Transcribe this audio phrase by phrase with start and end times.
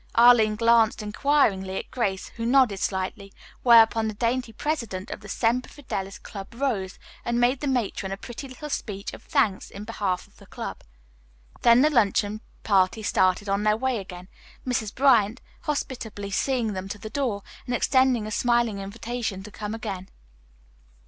[0.15, 5.69] Arline glanced inquiringly at Grace, who nodded slightly, whereupon the dainty president of the Semper
[5.69, 10.25] Fidelis Club rose and made the matron a pretty little speech of thanks in behalf
[10.25, 10.83] of the club.
[11.61, 14.27] Then the luncheon party started on their way again,
[14.65, 14.91] Mrs.
[14.95, 20.09] Bryant hospitably seeing them to the door and extending a smiling invitation to come again.